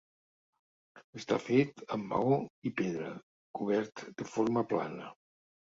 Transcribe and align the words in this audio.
Està 1.19 1.37
fet 1.49 1.85
amb 1.97 2.09
maó 2.15 2.41
i 2.71 2.75
pedra, 2.83 3.13
cobert 3.61 4.07
de 4.19 4.33
forma 4.35 4.71
plana. 4.75 5.17